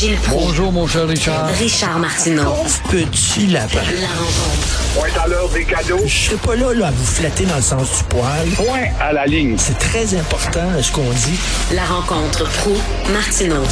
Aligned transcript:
Gilles 0.00 0.16
Proulx. 0.16 0.46
Bonjour, 0.46 0.72
mon 0.72 0.86
cher 0.86 1.06
Richard. 1.06 1.46
Richard 1.58 1.98
Martineau. 1.98 2.54
Petit 2.90 3.48
lapin. 3.48 3.82
La 4.00 4.08
rencontre. 4.08 4.94
Point 4.94 5.22
à 5.22 5.28
l'heure 5.28 5.48
des 5.50 5.64
cadeaux. 5.66 5.98
Je 6.06 6.30
serai 6.30 6.36
pas 6.36 6.56
là, 6.56 6.72
là 6.72 6.86
à 6.86 6.90
vous 6.90 7.04
flatter 7.04 7.44
dans 7.44 7.56
le 7.56 7.60
sens 7.60 7.98
du 7.98 8.04
poil. 8.08 8.48
Point 8.56 8.88
à 8.98 9.12
la 9.12 9.26
ligne. 9.26 9.58
C'est 9.58 9.78
très 9.78 10.18
important 10.18 10.80
ce 10.80 10.90
qu'on 10.90 11.02
dit. 11.02 11.38
La 11.74 11.84
rencontre 11.84 12.48
pro 12.60 12.72
martineau 13.12 13.62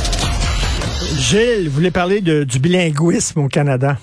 Gilles, 1.16 1.70
vous 1.70 1.76
voulez 1.76 1.90
parler 1.90 2.20
de, 2.20 2.44
du 2.44 2.58
bilinguisme 2.58 3.40
au 3.40 3.48
Canada? 3.48 3.96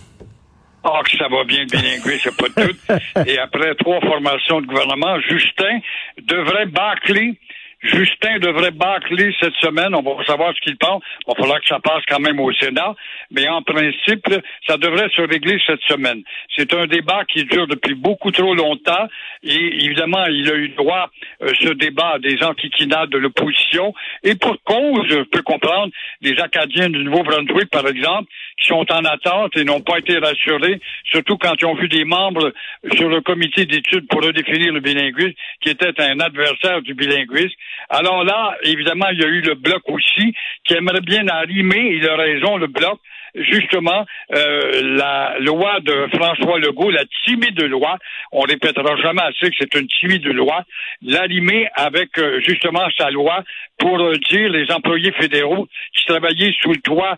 Ah, 0.84 1.02
que 1.04 1.16
ça 1.18 1.28
va 1.28 1.44
bien 1.44 1.60
le 1.60 1.66
bilinguisme, 1.68 2.20
c'est 2.24 2.36
pas 2.36 2.50
tout. 2.50 3.28
Et 3.30 3.38
après 3.38 3.76
trois 3.76 4.02
formations 4.02 4.62
de 4.62 4.66
gouvernement, 4.66 5.20
Justin 5.30 5.78
devrait 6.24 6.66
bâcler 6.66 7.40
Justin 7.86 8.40
devrait 8.40 8.72
bâcler 8.72 9.34
cette 9.40 9.56
semaine. 9.56 9.94
On 9.96 10.02
va 10.02 10.24
savoir 10.26 10.54
ce 10.56 10.62
qu'il 10.62 10.78
pense. 10.78 11.04
Il 11.22 11.32
va 11.32 11.36
falloir 11.36 11.62
que 11.62 11.68
ça 11.68 11.80
passe 11.80 12.04
quand 12.08 12.20
même 12.20 12.40
au 12.40 12.52
Sénat. 12.54 12.96
Mais 13.32 13.48
en 13.48 13.62
principe, 13.62 14.28
ça 14.68 14.78
devrait 14.78 15.10
se 15.16 15.22
régler 15.22 15.60
cette 15.66 15.82
semaine. 15.84 16.24
C'est 16.56 16.74
un 16.74 16.88
débat 16.88 17.24
qui 17.26 17.44
dure 17.46 17.68
depuis 17.68 17.96
beaucoup 17.96 18.32
trop 18.32 18.54
longtemps. 18.56 19.08
Et 19.44 19.86
évidemment, 19.86 20.26
il 20.26 20.50
a 20.50 20.56
eu 20.56 20.70
droit, 20.70 21.10
euh, 21.42 21.52
ce 21.60 21.70
débat, 21.70 22.18
des 22.20 22.42
antiquinades 22.44 23.10
de 23.10 23.18
l'opposition. 23.18 23.94
Et 24.24 24.36
pour 24.36 24.58
cause, 24.64 25.06
je 25.10 25.24
peux 25.24 25.42
comprendre, 25.42 25.92
les 26.22 26.40
Acadiens 26.40 26.90
du 26.90 27.04
Nouveau-Brunswick, 27.04 27.70
par 27.70 27.88
exemple, 27.88 28.30
qui 28.58 28.68
sont 28.68 28.86
en 28.92 29.04
attente 29.06 29.56
et 29.58 29.64
n'ont 29.64 29.82
pas 29.82 30.00
été 30.00 30.18
rassurés, 30.18 30.80
surtout 31.04 31.38
quand 31.38 31.54
ils 31.60 31.66
ont 31.66 31.76
vu 31.76 31.88
des 31.90 32.06
membres 32.06 32.54
sur 32.94 33.10
le 33.10 33.22
comité 33.22 33.66
d'études 33.66 34.08
pour 34.08 34.24
redéfinir 34.24 34.74
le 34.74 34.80
bilinguisme, 34.80 35.34
qui 35.62 35.70
était 35.70 36.00
un 36.02 36.20
adversaire 36.20 36.82
du 36.82 36.94
bilinguisme. 36.94 37.56
Alors 37.90 38.24
là, 38.24 38.58
évidemment, 38.64 39.08
il 39.12 39.20
y 39.20 39.24
a 39.24 39.28
eu 39.28 39.42
le 39.42 39.56
bloc 39.56 39.82
aussi, 39.88 40.34
qui 40.64 40.74
aimerait 40.74 41.02
bien 41.02 41.28
arrimer, 41.28 41.96
il 41.98 42.08
a 42.08 42.16
raison, 42.16 42.58
le 42.58 42.68
bloc, 42.68 43.00
justement 43.36 44.06
euh, 44.34 44.82
la 44.98 45.36
loi 45.40 45.80
de 45.82 46.08
François 46.16 46.60
Legault, 46.60 46.92
la 46.92 47.04
timide 47.26 47.62
loi, 47.64 47.98
on 48.32 48.42
répétera 48.42 48.96
jamais 48.98 49.24
assez 49.24 49.50
que 49.50 49.56
c'est 49.60 49.76
une 49.76 49.88
timide 49.88 50.26
loi, 50.28 50.64
l'allimer 51.02 51.68
avec 51.76 52.18
euh, 52.18 52.40
justement 52.42 52.88
sa 52.98 53.12
loi 53.12 53.44
pour 53.78 54.00
euh, 54.00 54.16
dire 54.30 54.50
les 54.50 54.72
employés 54.72 55.12
fédéraux 55.14 55.68
qui 55.96 56.06
travaillaient 56.06 56.54
sous 56.62 56.72
le 56.72 56.82
toit 56.82 57.18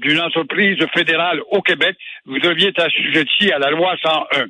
d'une 0.00 0.20
entreprise 0.20 0.78
fédérale 0.94 1.40
au 1.50 1.60
Québec, 1.62 1.96
vous 2.26 2.38
deviez 2.38 2.68
être 2.68 2.82
assujetti 2.82 3.52
à 3.52 3.58
la 3.58 3.70
loi 3.70 3.94
101. 4.02 4.46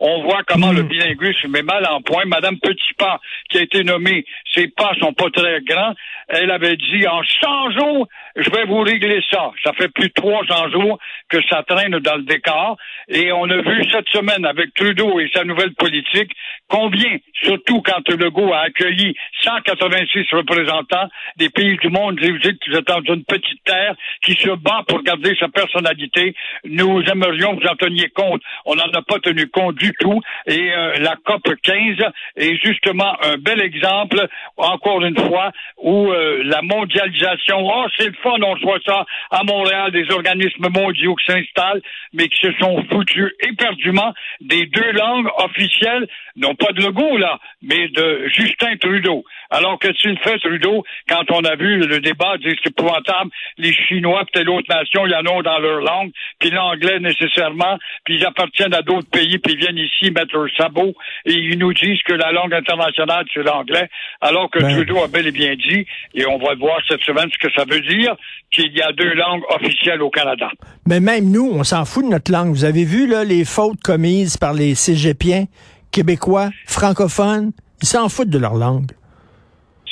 On 0.00 0.22
voit 0.22 0.42
comment 0.46 0.72
le 0.72 0.82
hmm. 0.82 0.88
bilinguisme 0.88 1.56
est 1.56 1.62
mal 1.62 1.86
en 1.88 2.00
point. 2.02 2.24
Madame 2.26 2.58
Petitpas, 2.58 3.20
qui 3.50 3.58
a 3.58 3.62
été 3.62 3.84
nommée, 3.84 4.24
ses 4.54 4.68
pas 4.68 4.92
sont 5.00 5.12
pas 5.12 5.30
très 5.30 5.60
grands. 5.62 5.94
Elle 6.28 6.50
avait 6.50 6.76
dit 6.76 7.06
en 7.06 7.22
100 7.22 7.70
jours, 7.72 8.08
je 8.36 8.50
vais 8.50 8.64
vous 8.64 8.80
régler 8.80 9.22
ça. 9.30 9.50
Ça 9.64 9.72
fait 9.72 9.88
plus 9.88 10.08
de 10.08 10.14
300 10.14 10.70
jours 10.70 10.98
que 11.28 11.38
ça 11.48 11.62
traîne 11.62 11.98
dans 11.98 12.16
le 12.16 12.22
décor. 12.22 12.76
Et 13.08 13.32
on 13.32 13.44
a 13.44 13.56
vu 13.56 13.84
cette 13.90 14.08
semaine 14.08 14.44
avec 14.44 14.74
Trudeau 14.74 15.20
et 15.20 15.30
sa 15.34 15.44
nouvelle 15.44 15.74
politique 15.74 16.32
combien, 16.68 17.18
surtout 17.42 17.82
quand 17.82 18.08
Legault 18.08 18.52
a 18.52 18.60
accueilli 18.60 19.14
186 19.42 20.26
représentants 20.32 21.08
des 21.36 21.50
pays 21.50 21.76
du 21.78 21.88
monde, 21.88 22.18
vous 22.20 22.38
dites 22.38 22.58
que 22.60 22.70
vous 22.70 22.78
êtes 22.78 22.86
dans 22.86 23.02
une 23.14 23.24
petite 23.24 23.62
terre 23.64 23.94
qui 24.24 24.34
se 24.34 24.50
bat 24.56 24.82
pour 24.88 25.02
garder 25.02 25.34
sa 25.38 25.48
personnalité. 25.48 26.34
Nous 26.64 27.02
aimerions 27.02 27.56
que 27.56 27.62
vous 27.62 27.68
en 27.68 27.76
teniez 27.76 28.08
compte. 28.10 28.42
On 28.64 28.74
n'en 28.74 28.90
a 28.92 29.02
pas 29.02 29.18
tenu 29.18 29.48
compte 29.48 29.76
du 29.76 29.92
tout. 30.00 30.20
Et 30.46 30.72
euh, 30.72 30.94
la 30.98 31.16
COP 31.24 31.42
15 31.62 31.96
est 32.36 32.56
justement 32.64 33.16
un 33.22 33.36
bel 33.36 33.60
exemple, 33.60 34.26
encore 34.56 35.02
une 35.02 35.18
fois, 35.18 35.50
où 35.78 36.10
euh, 36.10 36.42
la 36.44 36.62
mondialisation, 36.62 37.58
oh, 37.62 37.86
c'est 37.98 38.14
fun, 38.22 38.40
on 38.42 38.54
voit 38.64 38.78
ça 38.84 39.04
à 39.30 39.42
Montréal, 39.44 39.90
des 39.92 40.10
organismes 40.10 40.68
mondiaux 40.68 41.14
qui 41.16 41.32
s'installent, 41.32 41.82
mais 42.12 42.28
qui 42.28 42.38
se 42.40 42.52
sont 42.60 42.84
foutus 42.90 43.32
éperdument 43.40 44.12
des 44.40 44.66
deux 44.66 44.92
langues 44.92 45.28
officielles, 45.38 46.08
non 46.36 46.54
pas 46.54 46.72
de 46.72 46.82
Legault, 46.82 47.16
là, 47.18 47.38
mais 47.62 47.88
de 47.88 48.28
Justin 48.28 48.76
Trudeau. 48.76 49.24
Alors 49.50 49.78
que 49.78 49.88
tu 49.88 50.08
le 50.08 50.16
fais, 50.16 50.38
Trudeau, 50.38 50.82
quand 51.08 51.30
on 51.30 51.44
a 51.44 51.56
vu 51.56 51.76
le 51.76 52.00
débat, 52.00 52.34
c'est 52.42 52.66
épouvantable, 52.66 53.30
les 53.58 53.72
Chinois, 53.72 54.24
peut-être 54.32 54.46
l'autre 54.46 54.74
nation, 54.74 55.06
il 55.06 55.12
y 55.12 55.14
en 55.14 55.26
a 55.26 55.42
dans 55.42 55.58
leur 55.58 55.80
langue, 55.80 56.10
puis 56.38 56.50
l'anglais 56.50 56.98
nécessairement, 57.00 57.78
puis 58.04 58.16
ils 58.16 58.24
appartiennent 58.24 58.74
à 58.74 58.82
d'autres 58.82 59.10
pays, 59.10 59.38
puis 59.38 59.54
ils 59.54 59.58
viennent 59.58 59.78
ici 59.78 60.10
mettre 60.10 60.34
leur 60.34 60.48
sabot, 60.56 60.94
et 61.26 61.32
ils 61.32 61.58
nous 61.58 61.72
disent 61.74 62.02
que 62.04 62.14
la 62.14 62.32
langue 62.32 62.54
internationale, 62.54 63.26
c'est 63.32 63.42
l'anglais, 63.42 63.88
alors 64.20 64.50
que 64.50 64.60
ben. 64.60 64.74
Trudeau 64.74 65.02
a 65.04 65.08
bel 65.08 65.26
et 65.26 65.32
bien 65.32 65.54
dit, 65.54 65.86
et 66.14 66.26
on 66.26 66.38
va 66.38 66.54
voir 66.54 66.80
cette 66.88 67.02
semaine 67.02 67.28
ce 67.30 67.38
que 67.38 67.52
ça 67.52 67.64
veut 67.68 67.80
dire, 67.80 68.11
qu'il 68.50 68.72
y 68.72 68.82
a 68.82 68.92
deux 68.92 69.14
langues 69.14 69.42
officielles 69.50 70.02
au 70.02 70.10
Canada. 70.10 70.48
Mais 70.86 71.00
même 71.00 71.30
nous, 71.30 71.50
on 71.52 71.64
s'en 71.64 71.84
fout 71.84 72.04
de 72.04 72.10
notre 72.10 72.30
langue. 72.30 72.50
Vous 72.50 72.64
avez 72.64 72.84
vu 72.84 73.06
là, 73.06 73.24
les 73.24 73.44
fautes 73.44 73.80
commises 73.82 74.36
par 74.36 74.52
les 74.52 74.74
cégepiens 74.74 75.46
québécois, 75.90 76.50
francophones, 76.66 77.52
ils 77.82 77.88
s'en 77.88 78.08
foutent 78.08 78.30
de 78.30 78.38
leur 78.38 78.54
langue. 78.54 78.90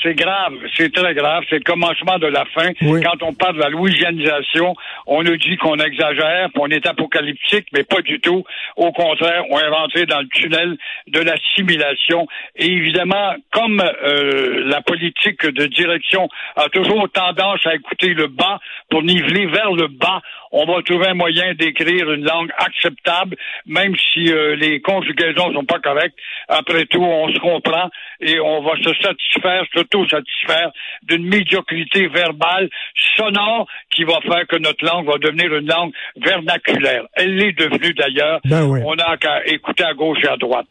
C'est 0.03 0.15
grave, 0.15 0.55
c'est 0.77 0.93
très 0.93 1.15
grave. 1.15 1.45
C'est 1.51 1.59
le 1.59 1.65
commencement 1.65 2.19
de 2.19 2.27
la 2.27 2.45
fin. 2.47 2.73
Quand 2.81 3.23
on 3.23 3.35
parle 3.35 3.57
de 3.57 3.61
la 3.61 3.69
louisianisation, 3.69 4.75
on 5.07 5.23
nous 5.23 5.37
dit 5.37 5.57
qu'on 5.59 5.77
exagère, 5.77 6.49
qu'on 6.55 6.69
est 6.69 6.87
apocalyptique, 6.87 7.67
mais 7.73 7.85
pas 7.85 8.01
du 8.01 8.21
tout. 8.21 8.45
Au 8.77 8.93
contraire, 8.93 9.45
on 9.51 9.59
est 9.59 9.69
rentré 9.69 10.07
dans 10.07 10.21
le 10.21 10.29
tunnel 10.29 10.77
de 11.09 11.21
l'assimilation. 11.21 12.27
Et 12.57 12.67
évidemment, 12.67 13.35
comme 13.53 13.81
euh, 13.81 14.65
la 14.67 14.81
politique 14.81 15.45
de 15.45 15.67
direction 15.67 16.29
a 16.57 16.69
toujours 16.69 17.09
tendance 17.13 17.67
à 17.67 17.75
écouter 17.75 18.15
le 18.15 18.29
bas 18.29 18.59
pour 18.89 19.03
niveler 19.03 19.47
vers 19.47 19.73
le 19.73 19.89
bas, 19.89 20.21
on 20.53 20.65
va 20.67 20.83
trouver 20.83 21.09
un 21.09 21.15
moyen 21.15 21.55
d'écrire 21.55 22.11
une 22.11 22.25
langue 22.25 22.51
acceptable, 22.59 23.37
même 23.67 23.95
si 24.13 24.33
euh, 24.33 24.57
les 24.57 24.81
conjugaisons 24.81 25.53
sont 25.53 25.65
pas 25.65 25.79
correctes. 25.79 26.17
Après 26.49 26.87
tout, 26.87 27.03
on 27.03 27.29
se 27.29 27.39
comprend 27.39 27.89
et 28.21 28.41
on 28.41 28.63
va 28.63 28.73
se 28.83 28.93
satisfaire, 29.01 29.65
surtout 29.73 30.09
satisfaire 30.09 30.71
d'une 31.03 31.27
médiocrité 31.27 32.09
verbale 32.09 32.69
sonore 33.17 33.67
qui 33.91 34.05
va 34.05 34.21
faire 34.23 34.47
que 34.49 34.57
notre 34.57 34.85
langue 34.85 35.07
va 35.07 35.19
devenir 35.19 35.55
une 35.55 35.69
langue 35.69 35.93
vernaculaire. 36.17 37.05
Elle 37.15 37.37
l'est 37.37 37.53
devenue 37.53 37.95
d'ailleurs. 37.95 38.41
Ben 38.45 38.65
on 38.65 38.95
n'a 38.95 39.17
qu'à 39.17 39.47
écouter 39.47 39.85
à 39.85 39.95
gauche 39.95 40.19
et 40.25 40.29
à 40.29 40.37
droite. 40.37 40.67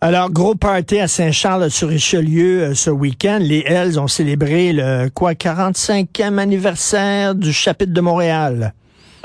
Alors, 0.00 0.30
gros 0.30 0.54
party 0.54 1.00
à 1.00 1.08
Saint-Charles-sur-Richelieu 1.08 2.62
euh, 2.62 2.74
ce 2.74 2.90
week-end. 2.90 3.38
Les 3.40 3.64
Hells 3.66 3.98
ont 3.98 4.08
célébré 4.08 4.72
le 4.72 5.08
quoi 5.08 5.32
45e 5.32 6.38
anniversaire 6.38 7.34
du 7.34 7.52
chapitre 7.52 7.94
de 7.94 8.00
Montréal. 8.02 8.74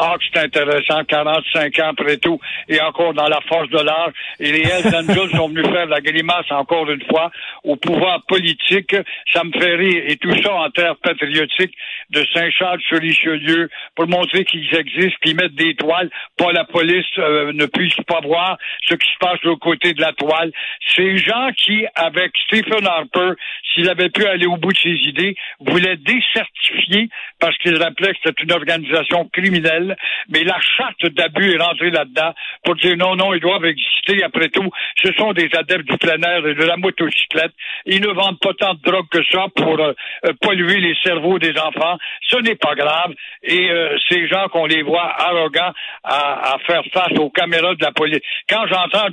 Ah, 0.04 0.16
c'est 0.34 0.40
intéressant, 0.40 1.04
45 1.04 1.78
ans 1.78 1.90
après 1.90 2.18
tout, 2.18 2.40
et 2.68 2.82
encore 2.82 3.14
dans 3.14 3.28
la 3.28 3.40
force 3.48 3.70
de 3.70 3.78
l'art. 3.78 4.10
Et 4.40 4.52
les 4.52 4.62
Hells 4.68 4.96
Angels 4.96 5.30
sont 5.38 5.50
venus 5.50 5.68
faire 5.68 5.86
la 5.86 6.02
grimace 6.02 6.50
encore 6.50 6.90
une 6.90 7.04
fois 7.04 7.30
au 7.64 7.76
pouvoir 7.76 8.24
politique. 8.28 8.96
Ça 9.32 9.44
me 9.44 9.52
fait 9.52 9.76
rire. 9.76 10.04
Et 10.08 10.18
tout 10.18 10.36
ça 10.42 10.56
en 10.56 10.72
terre 10.72 10.96
patriotique 11.04 11.76
de 12.10 12.26
Saint-Charles-sur-Richelieu 12.34 13.70
pour 13.96 14.08
montrer 14.08 14.44
qu'ils 14.44 14.74
existent, 14.76 15.20
puis 15.22 15.36
mettre 15.36 15.54
des 15.54 15.76
toiles. 15.76 16.10
Pas 16.36 16.52
la 16.52 16.66
police 16.66 17.06
euh, 17.20 17.54
ne 17.54 17.68
puisse 17.68 17.96
pas 18.08 18.22
voir 18.22 18.58
ce 18.88 18.96
qui 18.96 19.08
se 19.08 19.18
passe 19.20 19.40
de 19.44 19.50
l'autre 19.50 19.62
côté 19.62 19.94
de 19.94 20.02
la 20.02 20.14
toile. 20.14 20.52
Ces 20.96 21.20
gens 21.20 21.50
qui, 21.56 21.86
avec 21.94 22.32
Stephen 22.48 22.88
Harper, 22.88 23.34
s'il 23.72 23.88
avait 23.88 24.10
pu 24.10 24.26
aller 24.26 24.48
au 24.48 24.58
bout 24.58 24.74
de 24.74 24.78
ses 24.80 24.98
idées, 25.08 25.36
voulaient 25.60 25.98
décertifier 25.98 27.10
parce 27.40 27.56
qu'ils 27.60 27.78
rappelaient 27.78 28.14
que 28.14 28.20
c'était 28.24 28.44
une 28.44 28.52
organisation 28.52 29.30
criminelle 29.32 29.91
mais 30.30 30.44
la 30.44 30.60
charte 30.60 31.06
d'abus 31.06 31.54
est 31.54 31.62
rentrée 31.62 31.92
là-dedans 31.92 32.34
pour 32.64 32.76
dire 32.76 32.96
non, 32.98 33.16
non, 33.16 33.34
ils 33.34 33.40
doivent 33.40 33.66
exister. 33.66 34.24
Après 34.24 34.50
tout, 34.50 34.70
ce 35.02 35.12
sont 35.14 35.34
des 35.34 35.50
adeptes 35.54 35.90
du 35.90 35.98
plein 35.98 36.22
air 36.22 36.46
et 36.46 36.56
de 36.56 36.64
la 36.64 36.78
motocyclette. 36.78 37.54
Ils 37.86 38.02
ne 38.02 38.10
vendent 38.10 38.40
pas 38.40 38.54
tant 38.54 38.74
de 38.74 38.82
drogue 38.82 39.08
que 39.10 39.24
ça 39.32 39.46
pour 39.56 39.80
euh, 39.80 39.94
euh, 40.26 40.34
polluer 40.42 40.80
les 40.80 40.96
cerveaux 41.04 41.40
des 41.40 41.58
enfants. 41.58 41.98
Ce 42.28 42.38
n'est 42.38 42.56
pas 42.56 42.76
grave. 42.76 43.14
Et 43.44 43.70
euh, 43.70 43.98
ces 44.10 44.28
gens 44.28 44.48
qu'on 44.50 44.66
les 44.66 44.84
voit 44.84 45.14
arrogants 45.20 45.72
à, 46.04 46.58
faire 46.66 46.84
face 46.94 47.18
aux 47.18 47.30
caméras 47.30 47.76
de 47.76 47.84
la 47.84 47.92
police. 47.92 48.20
Quand 48.50 48.66
j'entends 48.68 49.08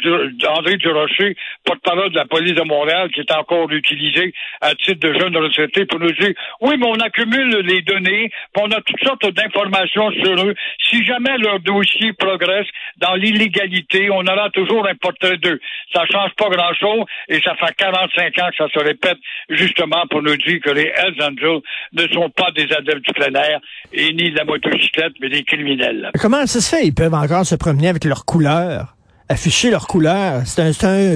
André 0.56 0.76
Durocher, 0.76 1.36
porte-parole 1.64 2.10
de 2.10 2.16
la 2.16 2.24
police 2.24 2.54
de 2.54 2.62
Montréal, 2.62 3.10
qui 3.12 3.20
est 3.20 3.32
encore 3.32 3.70
utilisé 3.70 4.32
à 4.60 4.74
titre 4.74 5.00
de 5.00 5.18
jeune 5.18 5.36
retraité 5.36 5.86
pour 5.86 6.00
nous 6.00 6.12
dire 6.12 6.32
oui, 6.60 6.76
mais 6.78 6.86
on 6.86 7.00
accumule 7.00 7.58
les 7.60 7.82
données, 7.82 8.30
puis 8.52 8.62
on 8.62 8.70
a 8.70 8.80
toutes 8.80 9.02
sortes 9.04 9.26
d'informations 9.30 10.10
sur 10.12 10.46
eux. 10.46 10.54
Si 10.90 11.04
jamais 11.04 11.36
leur 11.38 11.60
dossier 11.60 12.12
progresse 12.12 12.66
dans 12.98 13.14
l'illégalité, 13.14 14.10
on 14.10 14.26
aura 14.26 14.50
toujours 14.50 14.86
un 14.86 14.94
portrait 14.94 15.36
d'eux. 15.38 15.60
Ça 15.92 16.04
change 16.10 16.32
pas 16.36 16.48
grand-chose 16.48 17.04
et 17.28 17.40
ça 17.40 17.54
fait 17.54 17.74
45 17.76 18.38
ans 18.38 18.48
que 18.50 18.56
ça 18.56 18.68
se 18.72 18.78
répète 18.78 19.18
justement 19.50 20.04
pour 20.10 20.22
nous 20.22 20.36
dire 20.36 20.60
que 20.62 20.70
les 20.70 20.92
Hells 20.94 21.22
Angels 21.22 21.60
ne 21.92 22.08
sont 22.08 22.30
pas 22.30 22.50
des 22.52 22.72
adeptes 22.72 23.06
du 23.06 23.12
plein 23.12 23.34
air 23.34 23.60
et 23.92 24.12
ni 24.12 24.30
de 24.30 24.36
la 24.36 24.44
motocyclette, 24.44 25.14
mais 25.20 25.28
des 25.28 25.44
criminels. 25.44 26.10
Comment 26.20 26.46
ça 26.46 26.60
se 26.60 26.76
fait? 26.76 26.86
Ils 26.86 26.94
peuvent 26.94 27.14
encore 27.14 27.46
se 27.46 27.54
promener 27.54 27.88
avec 27.88 28.04
leurs 28.04 28.24
couleurs 28.24 28.97
afficher 29.28 29.70
leur 29.70 29.86
couleur. 29.86 30.42
C'est 30.46 30.62
un, 30.62 30.72
c'est 30.72 31.14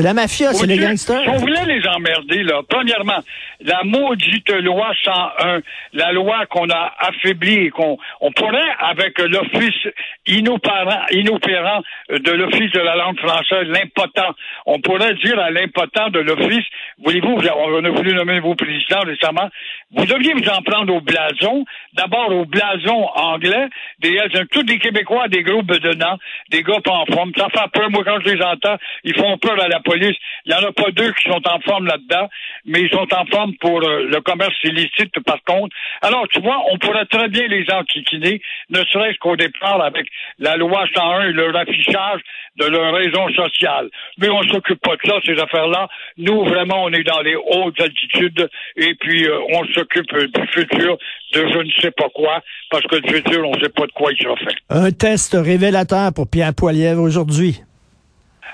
Ah. 0.00 0.02
la 0.02 0.14
mafia, 0.14 0.52
c'est 0.52 0.66
les 0.66 0.78
gangsters. 0.78 1.22
Si 1.22 1.28
on 1.28 1.36
voulait 1.36 1.64
les 1.66 1.86
emmerder, 1.88 2.42
là, 2.42 2.60
premièrement, 2.68 3.20
la 3.60 3.82
maudite 3.84 4.50
loi 4.50 4.90
101, 5.04 5.60
la 5.92 6.12
loi 6.12 6.46
qu'on 6.46 6.68
a 6.70 6.92
affaiblie 6.98 7.66
et 7.66 7.70
qu'on 7.70 7.98
on 8.20 8.32
pourrait, 8.32 8.70
avec 8.80 9.18
l'office 9.18 9.88
inopérant, 10.26 11.00
inopérant 11.10 11.82
de 12.10 12.30
l'office 12.32 12.72
de 12.72 12.80
la 12.80 12.96
langue 12.96 13.18
française, 13.18 13.66
l'impotent, 13.68 14.34
on 14.66 14.80
pourrait 14.80 15.14
dire 15.14 15.38
à 15.38 15.50
l'impotent 15.50 16.10
de 16.10 16.20
l'office, 16.20 16.64
voulez-vous, 17.04 17.36
vous- 17.36 17.48
on 17.48 17.84
a 17.84 17.90
voulu 17.90 18.14
nommer 18.14 18.40
vos 18.40 18.54
présidents 18.54 19.00
récemment, 19.04 19.48
vous 19.94 20.06
deviez 20.06 20.32
vous 20.34 20.48
en 20.48 20.62
prendre 20.62 20.94
au 20.94 21.00
blason, 21.00 21.64
d'abord 21.94 22.30
au 22.30 22.44
blason 22.44 23.06
anglais, 23.14 23.68
des 24.00 24.14
Hells, 24.14 24.46
tous 24.50 24.62
des 24.62 24.78
Québécois, 24.78 25.28
des 25.28 25.42
gros 25.42 25.62
bedonnants, 25.62 26.18
des 26.50 26.62
gars 26.62 26.80
pas 26.84 26.92
forme. 27.20 27.32
Ça 27.36 27.48
fait 27.50 27.70
peur, 27.72 27.90
moi, 27.90 28.02
quand 28.04 28.20
je 28.24 28.34
les 28.34 28.42
entends, 28.42 28.76
ils 29.04 29.14
font 29.14 29.36
peur 29.38 29.60
à 29.60 29.68
la 29.68 29.80
police. 29.80 30.16
Il 30.46 30.52
y 30.52 30.54
en 30.54 30.66
a 30.66 30.72
pas 30.72 30.90
deux 30.92 31.12
qui 31.12 31.28
sont 31.28 31.42
en 31.46 31.60
forme 31.60 31.86
là-dedans, 31.86 32.28
mais 32.64 32.80
ils 32.82 32.90
sont 32.90 33.06
en 33.14 33.26
forme 33.26 33.54
pour 33.60 33.82
euh, 33.82 34.04
le 34.04 34.20
commerce 34.20 34.54
illicite, 34.64 35.18
par 35.24 35.42
contre. 35.44 35.74
Alors, 36.02 36.26
tu 36.28 36.40
vois, 36.40 36.58
on 36.72 36.78
pourrait 36.78 37.06
très 37.06 37.28
bien 37.28 37.46
les 37.48 37.64
enquiquiner, 37.72 38.40
ne 38.70 38.82
serait-ce 38.84 39.18
qu'au 39.18 39.36
départ 39.36 39.80
avec 39.82 40.06
la 40.38 40.56
loi 40.56 40.84
101 40.94 41.28
et 41.28 41.32
leur 41.32 41.56
affichage 41.56 42.20
de 42.58 42.66
leur 42.66 42.92
raison 42.94 43.28
sociale. 43.28 43.88
Mais 44.18 44.28
on 44.28 44.42
s'occupe 44.42 44.80
pas 44.80 44.96
de 44.96 45.00
ça, 45.08 45.14
ces 45.24 45.40
affaires-là. 45.40 45.88
Nous, 46.18 46.44
vraiment, 46.44 46.84
on 46.84 46.92
est 46.92 47.04
dans 47.04 47.20
les 47.20 47.36
hautes 47.36 47.80
altitudes 47.80 48.48
et 48.76 48.94
puis 48.94 49.26
euh, 49.26 49.38
on 49.54 49.64
s'occupe 49.72 50.12
du 50.12 50.46
futur 50.48 50.98
de 51.32 51.46
je 51.52 51.58
ne 51.58 51.70
sais 51.80 51.90
pas 51.92 52.08
quoi, 52.14 52.42
parce 52.70 52.84
que 52.86 52.96
le 52.96 53.08
futur, 53.08 53.46
on 53.46 53.54
ne 53.54 53.60
sait 53.60 53.68
pas 53.68 53.86
de 53.86 53.92
quoi 53.92 54.10
il 54.12 54.22
sera 54.22 54.36
fait. 54.36 54.56
Un 54.68 54.90
test 54.90 55.34
révélateur 55.34 56.12
pour 56.14 56.28
Pierre 56.28 56.54
Poilievre 56.54 57.09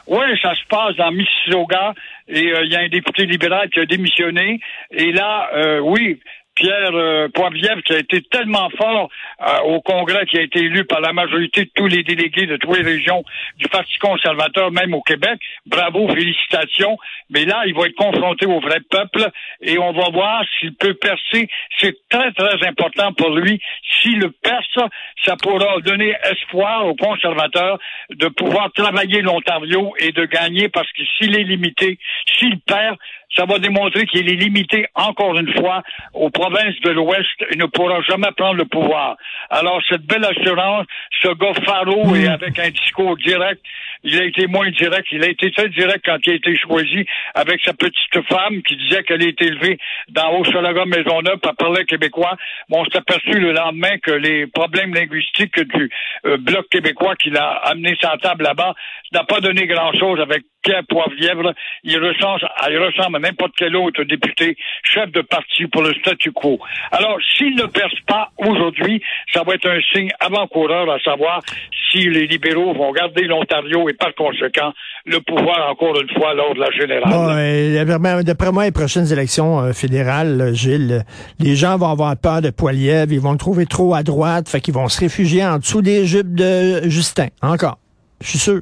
Oui, 0.06 0.25
ça 0.41 0.55
se 0.55 0.64
passe 0.69 0.94
dans 0.97 1.11
Mississauga 1.11 1.93
et 2.29 2.53
euh, 2.53 2.64
il 2.64 2.73
y 2.73 2.76
a 2.76 2.81
un 2.81 2.88
député 2.88 3.26
libéral 3.26 3.69
qui 3.70 3.81
a 3.81 3.87
démissionné. 3.87 4.61
Et 4.93 5.11
là, 5.11 5.50
euh, 5.55 5.81
oui, 5.81 6.20
Pierre 6.56 6.94
euh, 6.94 7.29
qui 7.85 7.93
a 7.93 7.99
été 7.99 8.23
tellement 8.23 8.69
fort 8.70 9.11
euh, 9.41 9.58
au 9.67 9.81
Congrès, 9.82 10.25
qui 10.26 10.38
a 10.38 10.43
été 10.43 10.61
élu 10.61 10.85
par 10.85 11.00
la 11.00 11.12
majorité 11.12 11.67
de 11.67 11.70
tous 11.75 11.87
les 11.87 12.03
délégués 12.03 12.47
de 12.47 12.56
toutes 12.56 12.76
les 12.76 12.82
régions 12.82 13.23
du 13.58 13.69
Parti 13.69 13.97
conservateur, 13.99 14.73
même 14.73 14.94
au 14.94 15.03
Québec. 15.03 15.38
Bravo, 15.67 16.08
félicitations. 16.08 16.97
Mais 17.31 17.44
là, 17.44 17.62
il 17.67 17.75
va 17.75 17.87
être 17.87 17.94
confronté 17.94 18.47
au 18.47 18.58
vrai 18.61 18.81
peuple 18.91 19.29
et 19.61 19.79
on 19.79 19.93
va 19.93 20.08
voir 20.11 20.43
s'il 20.58 20.75
peut 20.75 20.94
percer. 20.94 21.49
C'est 21.79 21.97
très, 22.08 22.32
très 22.32 22.67
important 22.67 23.12
pour 23.12 23.31
lui. 23.31 23.61
S'il 24.00 24.19
le 24.19 24.31
perce, 24.31 24.91
ça 25.25 25.37
pourra 25.37 25.79
donner 25.81 26.14
espoir 26.31 26.87
aux 26.87 26.97
conservateurs 26.97 27.79
de 28.11 28.29
pouvoir 28.29 28.73
travailler 28.73 29.20
l'Ontario 29.20 29.94
et 29.99 30.12
de 30.12 30.25
gagner 30.25 30.69
parce 30.69 30.91
que 30.93 31.02
s'il 31.17 31.38
est 31.38 31.44
limité, 31.44 31.99
s'il 32.38 32.59
perd, 32.61 32.97
ça 33.34 33.44
va 33.44 33.58
démontrer 33.58 34.06
qu'il 34.06 34.28
est 34.28 34.37
limité 34.37 34.87
encore 34.94 35.37
une 35.38 35.52
fois 35.55 35.82
aux 36.14 36.31
provinces 36.31 36.78
de 36.82 36.90
l'Ouest 36.90 37.44
et 37.50 37.56
ne 37.56 37.67
pourra 37.67 38.00
jamais 38.02 38.31
prendre 38.37 38.55
le 38.55 38.64
pouvoir. 38.64 39.17
Alors, 39.50 39.81
cette 39.88 40.02
belle 40.02 40.25
assurance, 40.25 40.87
ce 41.23 41.28
gars 41.28 41.55
Faro 41.64 42.14
et 42.14 42.28
avec 42.28 42.58
un 42.58 42.70
discours 42.70 43.17
direct, 43.17 43.61
il 44.05 44.19
a 44.20 44.25
été 44.25 44.46
moins 44.46 44.70
direct, 44.70 45.06
il 45.11 45.25
a 45.25 45.28
été 45.28 45.50
très 45.50 45.69
direct 45.69 46.05
quand 46.05 46.19
il 46.26 46.32
a 46.32 46.37
été 46.37 46.56
choisi 46.56 47.05
avec 47.34 47.61
sa 47.64 47.73
petite 47.73 48.26
femme 48.28 48.62
qui 48.62 48.76
disait 48.76 49.02
qu'elle 49.02 49.23
a 49.23 49.28
été 49.28 49.46
élevée 49.46 49.78
dans 50.08 50.31
Haut-Solaga 50.37 50.84
Maisonneuve, 50.84 51.38
elle 51.43 51.55
parlait 51.58 51.84
québécois. 51.84 52.37
Bon, 52.69 52.81
on 52.81 52.84
s'est 52.84 52.99
aperçu 52.99 53.38
le 53.38 53.52
lendemain 53.52 53.99
que 54.02 54.12
les 54.12 54.46
problèmes 54.46 54.94
linguistiques 54.94 55.61
du 55.61 55.90
euh, 56.26 56.37
Bloc 56.38 56.69
québécois 56.70 57.17
qu'il 57.17 57.37
a 57.37 57.49
amené 57.64 57.96
sa 58.00 58.17
table 58.19 58.44
là-bas 58.44 58.75
n'a 59.12 59.25
pas 59.25 59.40
donné 59.40 59.67
grand-chose 59.67 60.20
avec 60.20 60.43
Pierre. 60.67 60.83
Il 61.85 61.99
ressemble, 61.99 62.41
il 62.71 62.79
ressemble 62.79 63.17
à 63.17 63.19
n'importe 63.21 63.53
quel 63.57 63.77
autre 63.77 64.03
député, 64.05 64.57
chef 64.83 65.11
de 65.13 65.21
parti 65.23 65.67
pour 65.67 65.83
le 65.83 65.93
statu 65.95 66.33
quo. 66.33 66.59
Alors, 66.91 67.17
s'il 67.37 67.55
ne 67.55 67.67
perce 67.67 67.99
pas 68.07 68.31
aujourd'hui, 68.39 69.01
ça 69.33 69.43
va 69.47 69.55
être 69.55 69.69
un 69.69 69.81
signe 69.93 70.11
avant-coureur 70.21 70.91
à 70.91 70.99
savoir 71.01 71.43
si 71.91 72.09
les 72.09 72.27
libéraux 72.27 72.75
vont 72.75 72.93
garder 72.93 73.25
l'Ontario 73.25 73.89
et 73.89 73.95
par 73.95 74.15
conséquent 74.15 74.73
le 75.05 75.21
pouvoir 75.21 75.71
encore 75.71 76.01
une 76.01 76.11
fois 76.19 76.35
lors 76.35 76.55
de 76.55 76.61
la 76.61 76.71
générale. 76.71 77.11
Bon, 77.11 77.29
euh, 77.31 78.25
d'après- 78.25 78.53
moi, 78.53 78.65
les 78.65 78.73
prochaines 78.73 79.11
élections 79.12 79.61
euh, 79.61 79.73
fédérales, 79.73 80.51
Gilles, 80.55 81.05
les 81.39 81.55
gens 81.55 81.77
vont 81.79 81.91
avoir 81.91 82.17
peur 82.17 82.43
de 82.43 82.51
Poilievre, 82.51 83.12
ils 83.12 83.21
vont 83.21 83.33
le 83.33 83.39
trouver 83.39 83.67
trop 83.67 83.95
à 83.95 84.03
droite, 84.03 84.49
fait 84.49 84.61
qu'ils 84.61 84.75
vont 84.75 84.89
se 84.89 85.01
réfugier 85.01 85.45
en 85.45 85.59
dessous 85.59 85.83
des 85.83 86.07
jupes 86.07 86.35
de 86.35 86.89
Justin. 86.89 87.29
Encore. 87.43 87.79
Je 88.21 88.29
suis 88.31 88.39
sûr. 88.39 88.61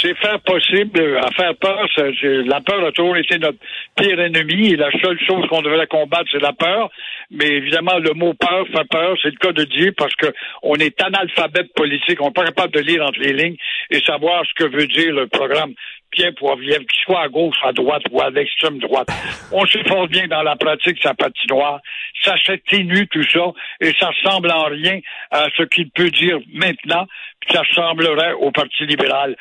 C'est 0.00 0.16
faire 0.18 0.40
possible 0.40 1.00
euh, 1.00 1.20
à 1.20 1.30
faire 1.32 1.54
peur. 1.56 1.86
la 1.96 2.60
peur 2.60 2.84
a 2.84 2.92
toujours 2.92 3.16
été 3.16 3.38
notre 3.38 3.58
pire 3.96 4.20
ennemi 4.20 4.72
et 4.72 4.76
la 4.76 4.90
seule 5.02 5.18
chose 5.26 5.46
qu'on 5.48 5.62
devrait 5.62 5.86
combattre, 5.86 6.28
c'est 6.30 6.42
la 6.42 6.52
peur. 6.52 6.90
Mais 7.30 7.46
évidemment, 7.46 7.98
le 7.98 8.12
mot 8.14 8.34
peur 8.34 8.66
fait 8.68 8.88
peur. 8.88 9.16
C'est 9.22 9.30
le 9.30 9.38
cas 9.38 9.52
de 9.52 9.64
dire 9.64 9.92
parce 9.96 10.14
que 10.14 10.26
on 10.62 10.76
est 10.76 11.00
analphabète 11.02 11.72
politique. 11.74 12.20
On 12.20 12.26
n'est 12.26 12.32
pas 12.32 12.44
capable 12.44 12.74
de 12.74 12.80
lire 12.80 13.04
entre 13.04 13.20
les 13.20 13.32
lignes 13.32 13.56
et 13.90 14.00
savoir 14.00 14.44
ce 14.46 14.64
que 14.64 14.70
veut 14.70 14.86
dire 14.86 15.12
le 15.12 15.26
programme 15.26 15.74
Pierre 16.10 16.34
Poilievre, 16.34 16.86
qu'il 16.86 17.04
soit 17.04 17.22
à 17.22 17.28
gauche, 17.28 17.56
à 17.62 17.72
droite 17.72 18.02
ou 18.10 18.20
à 18.20 18.30
l'extrême 18.30 18.78
droite. 18.78 19.08
On 19.52 19.66
s'efforce 19.66 20.08
bien 20.08 20.26
dans 20.28 20.42
la 20.42 20.56
pratique 20.56 20.98
sa 21.02 21.14
patinoire. 21.14 21.80
Ça 22.22 22.34
s'atténue 22.44 23.06
tout 23.08 23.24
ça 23.24 23.52
et 23.80 23.92
ça 23.98 24.08
ressemble 24.08 24.50
en 24.50 24.64
rien 24.64 25.00
à 25.30 25.46
ce 25.56 25.64
qu'il 25.64 25.90
peut 25.90 26.10
dire 26.10 26.38
maintenant. 26.52 27.06
Puis 27.40 27.52
ça 27.52 27.60
ressemblerait 27.62 28.32
au 28.32 28.50
Parti 28.50 28.86
libéral. 28.86 29.36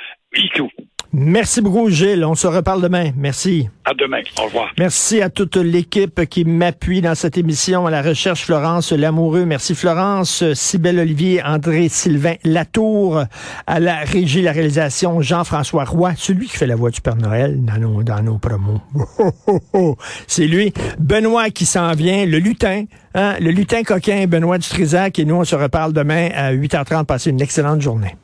Merci 1.17 1.61
beaucoup, 1.61 1.89
Gilles. 1.89 2.25
On 2.25 2.35
se 2.35 2.45
reparle 2.45 2.81
demain. 2.81 3.11
Merci. 3.15 3.69
À 3.85 3.93
demain. 3.93 4.19
Au 4.37 4.47
revoir. 4.47 4.73
Merci 4.77 5.21
à 5.21 5.29
toute 5.29 5.55
l'équipe 5.55 6.25
qui 6.25 6.43
m'appuie 6.43 6.99
dans 6.99 7.15
cette 7.15 7.37
émission, 7.37 7.87
à 7.87 7.91
la 7.91 8.01
recherche 8.01 8.43
Florence 8.43 8.91
Lamoureux. 8.91 9.45
Merci 9.45 9.75
Florence, 9.75 10.43
Cybelle 10.53 10.99
Olivier, 10.99 11.41
André 11.41 11.87
Sylvain 11.87 12.33
Latour, 12.43 13.23
à 13.65 13.79
la 13.79 13.99
régie, 13.99 14.41
la 14.41 14.51
réalisation 14.51 15.21
Jean-François 15.21 15.85
Roy, 15.85 16.11
celui 16.17 16.47
qui 16.47 16.57
fait 16.57 16.67
la 16.67 16.75
voix 16.75 16.89
du 16.89 16.99
Père 16.99 17.15
Noël 17.15 17.63
dans 17.63 17.77
nos, 17.77 18.03
dans 18.03 18.21
nos 18.21 18.37
promos. 18.37 18.81
Oh, 19.17 19.31
oh, 19.47 19.59
oh. 19.73 19.95
C'est 20.27 20.47
lui. 20.47 20.73
Benoît 20.99 21.49
qui 21.49 21.65
s'en 21.65 21.93
vient, 21.93 22.25
le 22.25 22.39
lutin, 22.39 22.83
hein, 23.13 23.35
le 23.39 23.51
lutin 23.51 23.83
coquin 23.83 24.25
Benoît 24.27 24.57
Dutrisac 24.57 25.17
et 25.17 25.23
nous 25.23 25.35
on 25.35 25.45
se 25.45 25.55
reparle 25.55 25.93
demain 25.93 26.29
à 26.35 26.53
8h30. 26.53 27.05
Passez 27.05 27.29
une 27.29 27.41
excellente 27.41 27.81
journée. 27.81 28.15